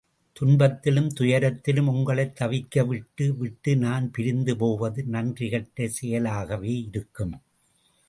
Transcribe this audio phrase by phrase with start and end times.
[0.39, 7.41] துன்பத்திலும், துயரத்திலும் உங்களைத் தவிக்க விட்டு விட்டு நான் பிரிந்து போவது நன்றி கெட்ட செயலாகவே இருக்கும்.